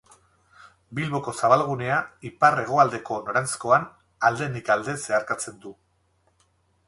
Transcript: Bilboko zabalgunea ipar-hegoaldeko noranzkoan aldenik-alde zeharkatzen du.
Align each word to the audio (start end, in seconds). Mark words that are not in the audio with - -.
Bilboko 0.99 1.33
zabalgunea 1.41 1.97
ipar-hegoaldeko 2.29 3.19
noranzkoan 3.27 3.85
aldenik-alde 4.31 4.99
zeharkatzen 5.03 5.63
du. 5.67 5.75